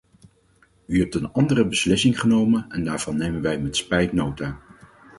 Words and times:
U 0.87 0.99
hebt 0.99 1.15
een 1.15 1.31
andere 1.31 1.65
beslissing 1.65 2.19
genomen 2.19 2.65
en 2.69 2.83
daarvan 2.83 3.17
nemen 3.17 3.41
wij 3.41 3.59
met 3.59 3.75
spijt 3.77 4.13
nota. 4.13 4.59